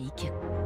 [0.00, 0.63] antique.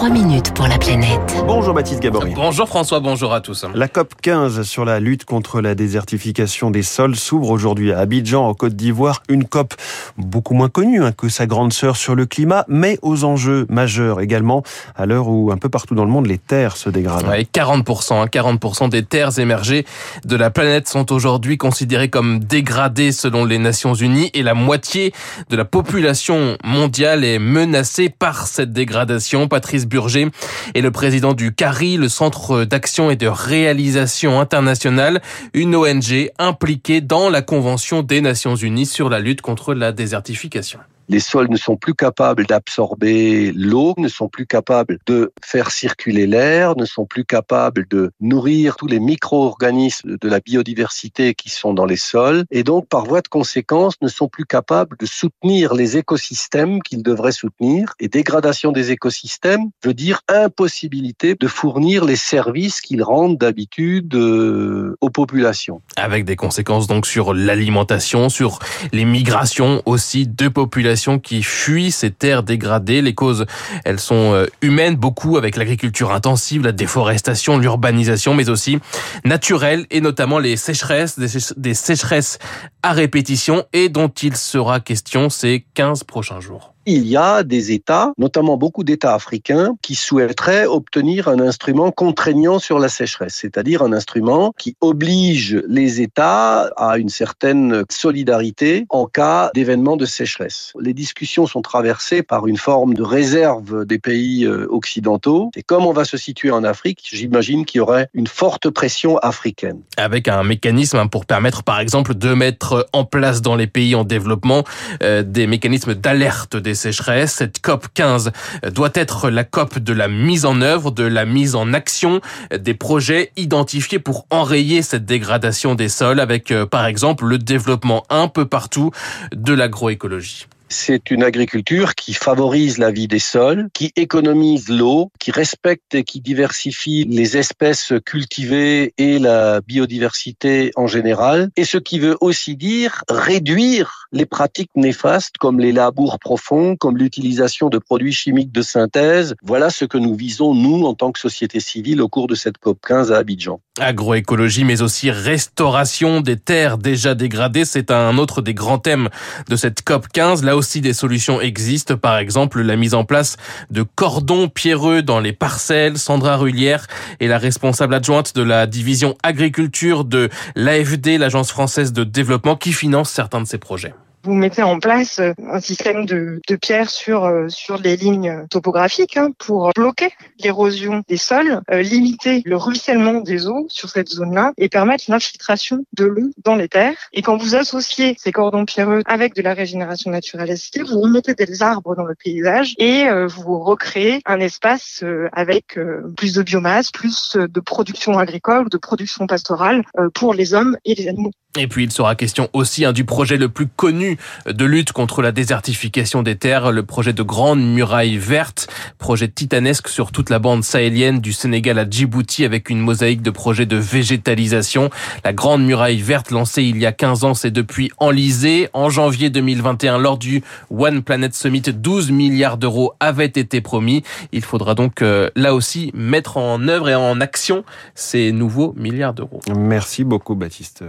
[0.00, 1.44] 3 minutes pour la planète.
[1.46, 2.32] Bonjour Baptiste Gabory.
[2.34, 3.66] Bonjour François, bonjour à tous.
[3.74, 8.48] La COP 15 sur la lutte contre la désertification des sols s'ouvre aujourd'hui à Abidjan,
[8.48, 9.22] en Côte d'Ivoire.
[9.28, 9.74] Une COP
[10.16, 14.22] beaucoup moins connue hein, que sa grande sœur sur le climat, mais aux enjeux majeurs
[14.22, 14.62] également,
[14.96, 17.28] à l'heure où un peu partout dans le monde les terres se dégradent.
[17.28, 19.84] Ouais, 40%, 40% hein, des terres émergées
[20.24, 25.12] de la planète sont aujourd'hui considérées comme dégradées selon les Nations Unies et la moitié
[25.50, 29.46] de la population mondiale est menacée par cette dégradation.
[29.46, 30.28] Patrice Burger
[30.74, 35.20] est le président du CARI, le Centre d'action et de réalisation internationale,
[35.52, 40.78] une ONG impliquée dans la Convention des Nations Unies sur la lutte contre la désertification
[41.10, 46.28] les sols ne sont plus capables d'absorber l'eau, ne sont plus capables de faire circuler
[46.28, 51.74] l'air, ne sont plus capables de nourrir tous les micro-organismes de la biodiversité qui sont
[51.74, 55.74] dans les sols, et donc par voie de conséquence ne sont plus capables de soutenir
[55.74, 57.94] les écosystèmes qu'ils devraient soutenir.
[57.98, 64.96] Et dégradation des écosystèmes veut dire impossibilité de fournir les services qu'ils rendent d'habitude euh,
[65.00, 65.82] aux populations.
[65.96, 68.60] Avec des conséquences donc sur l'alimentation, sur
[68.92, 73.02] les migrations aussi de populations qui fuient ces terres dégradées.
[73.02, 73.46] Les causes,
[73.84, 78.78] elles sont euh, humaines, beaucoup avec l'agriculture intensive, la déforestation, l'urbanisation, mais aussi
[79.24, 82.38] naturelles et notamment les sécheresses, des sécheresses
[82.82, 87.72] à répétition et dont il sera question ces 15 prochains jours il y a des
[87.72, 93.82] États, notamment beaucoup d'États africains, qui souhaiteraient obtenir un instrument contraignant sur la sécheresse, c'est-à-dire
[93.82, 100.72] un instrument qui oblige les États à une certaine solidarité en cas d'événement de sécheresse.
[100.80, 105.50] Les discussions sont traversées par une forme de réserve des pays euh, occidentaux.
[105.56, 109.18] Et comme on va se situer en Afrique, j'imagine qu'il y aurait une forte pression
[109.18, 109.80] africaine.
[109.96, 114.04] Avec un mécanisme pour permettre, par exemple, de mettre en place dans les pays en
[114.04, 114.64] développement
[115.02, 117.34] euh, des mécanismes d'alerte des sécheresses.
[117.34, 118.32] Cette COP 15
[118.72, 122.20] doit être la COP de la mise en œuvre, de la mise en action
[122.56, 128.04] des projets identifiés pour enrayer cette dégradation des sols avec, euh, par exemple, le développement
[128.10, 128.90] un peu partout
[129.32, 130.46] de l'agroécologie.
[130.72, 136.04] C'est une agriculture qui favorise la vie des sols, qui économise l'eau, qui respecte et
[136.04, 142.54] qui diversifie les espèces cultivées et la biodiversité en général, et ce qui veut aussi
[142.54, 148.62] dire réduire les pratiques néfastes comme les labours profonds, comme l'utilisation de produits chimiques de
[148.62, 149.34] synthèse.
[149.42, 152.58] Voilà ce que nous visons, nous, en tant que société civile, au cours de cette
[152.58, 153.60] COP 15 à Abidjan.
[153.80, 159.08] Agroécologie, mais aussi restauration des terres déjà dégradées, c'est un autre des grands thèmes
[159.48, 160.44] de cette COP 15.
[160.44, 163.36] Là aussi, des solutions existent, par exemple la mise en place
[163.70, 165.98] de cordons pierreux dans les parcelles.
[165.98, 166.86] Sandra Rullière
[167.20, 172.72] est la responsable adjointe de la division agriculture de l'AFD, l'Agence française de développement, qui
[172.72, 176.90] finance certains de ces projets vous mettez en place euh, un système de, de pierre
[176.90, 180.10] sur euh, sur les lignes topographiques hein, pour bloquer
[180.42, 185.84] l'érosion des sols, euh, limiter le ruissellement des eaux sur cette zone-là et permettre l'infiltration
[185.96, 186.96] de l'eau dans les terres.
[187.12, 191.34] Et quand vous associez ces cordons pierreux avec de la régénération naturelle assistée, vous remettez
[191.34, 195.78] des arbres dans le paysage et vous recréez un espace avec
[196.16, 201.08] plus de biomasse, plus de production agricole, de production pastorale pour les hommes et les
[201.08, 201.32] animaux.
[201.58, 204.09] Et puis il sera question aussi hein, du projet le plus connu
[204.46, 209.88] de lutte contre la désertification des terres, le projet de Grande Muraille Verte, projet titanesque
[209.88, 213.76] sur toute la bande sahélienne du Sénégal à Djibouti avec une mosaïque de projets de
[213.76, 214.90] végétalisation.
[215.24, 218.68] La Grande Muraille Verte lancée il y a 15 ans, c'est depuis enlisé.
[218.72, 224.02] En janvier 2021, lors du One Planet Summit, 12 milliards d'euros avaient été promis.
[224.32, 229.14] Il faudra donc euh, là aussi mettre en œuvre et en action ces nouveaux milliards
[229.14, 229.40] d'euros.
[229.56, 230.84] Merci beaucoup Baptiste.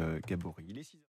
[0.70, 0.92] Il est